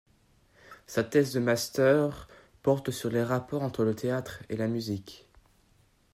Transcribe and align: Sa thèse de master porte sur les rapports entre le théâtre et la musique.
Sa 0.87 1.03
thèse 1.03 1.31
de 1.31 1.39
master 1.39 2.27
porte 2.63 2.89
sur 2.89 3.11
les 3.11 3.21
rapports 3.21 3.61
entre 3.61 3.83
le 3.83 3.93
théâtre 3.93 4.41
et 4.49 4.57
la 4.57 4.67
musique. 4.67 5.29